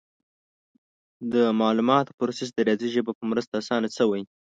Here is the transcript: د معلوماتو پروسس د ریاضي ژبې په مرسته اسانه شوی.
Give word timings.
د 1.33 1.35
معلوماتو 1.59 2.15
پروسس 2.19 2.49
د 2.53 2.57
ریاضي 2.67 2.87
ژبې 2.95 3.13
په 3.19 3.23
مرسته 3.31 3.53
اسانه 3.61 3.89
شوی. 3.97 4.21